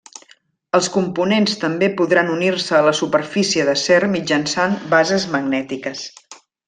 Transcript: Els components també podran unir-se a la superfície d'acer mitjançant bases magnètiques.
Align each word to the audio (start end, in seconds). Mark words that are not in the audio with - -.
Els 0.77 0.87
components 0.93 1.59
també 1.63 1.89
podran 1.99 2.31
unir-se 2.37 2.75
a 2.79 2.87
la 2.87 2.93
superfície 3.01 3.67
d'acer 3.69 4.01
mitjançant 4.17 4.75
bases 4.95 5.29
magnètiques. 5.37 6.03